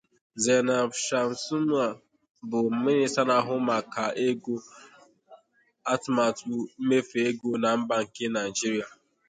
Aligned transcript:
Zainab 0.43 0.89
Shamsuna 1.05 1.85
bụ 2.49 2.59
Mịnịsta 2.83 3.21
na-ahụ 3.29 3.55
maka 3.67 4.03
ego, 4.27 4.55
atụmatụ 5.91 6.51
mmefu 6.81 7.15
ego 7.29 7.49
na 7.61 7.69
mba 7.79 7.95
nke 8.03 8.25
Naijiria. 8.33 8.87